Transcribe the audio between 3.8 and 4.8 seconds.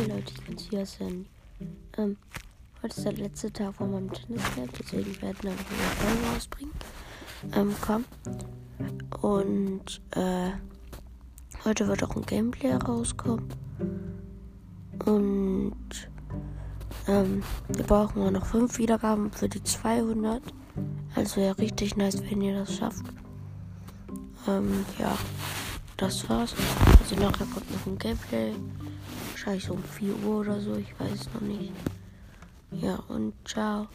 meinem Tenniscamp,